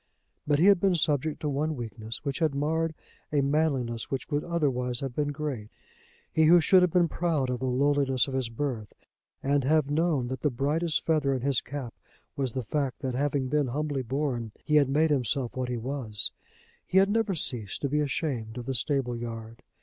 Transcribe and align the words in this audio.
But 0.47 0.57
he 0.57 0.65
had 0.65 0.79
been 0.79 0.95
subject 0.95 1.41
to 1.41 1.47
one 1.47 1.75
weakness, 1.75 2.25
which 2.25 2.39
had 2.39 2.55
marred 2.55 2.95
a 3.31 3.41
manliness 3.41 4.09
which 4.09 4.31
would 4.31 4.43
otherwise 4.43 5.01
have 5.01 5.13
been 5.15 5.27
great. 5.31 5.69
He, 6.33 6.45
who 6.45 6.59
should 6.59 6.81
have 6.81 6.89
been 6.89 7.07
proud 7.07 7.51
of 7.51 7.59
the 7.59 7.67
lowliness 7.67 8.27
of 8.27 8.33
his 8.33 8.49
birth, 8.49 8.93
and 9.43 9.63
have 9.63 9.91
known 9.91 10.27
that 10.29 10.41
the 10.41 10.49
brightest 10.49 11.05
feather 11.05 11.35
in 11.35 11.41
his 11.43 11.61
cap 11.61 11.93
was 12.35 12.53
the 12.53 12.63
fact 12.63 13.01
that 13.01 13.13
having 13.13 13.47
been 13.47 13.67
humbly 13.67 14.01
born 14.01 14.53
he 14.63 14.77
had 14.77 14.89
made 14.89 15.11
himself 15.11 15.55
what 15.55 15.69
he 15.69 15.77
was, 15.77 16.31
he 16.87 16.97
had 16.97 17.11
never 17.11 17.35
ceased 17.35 17.83
to 17.83 17.87
be 17.87 17.99
ashamed 17.99 18.57
of 18.57 18.65
the 18.65 18.73
stable 18.73 19.15
yard. 19.15 19.61